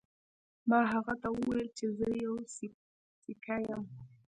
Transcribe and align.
ما 0.69 0.79
هغه 0.93 1.13
ته 1.21 1.27
وویل 1.31 1.67
چې 1.77 1.85
زه 1.97 2.07
یو 2.25 2.33
سیکه 3.25 3.55
یم. 3.67 3.83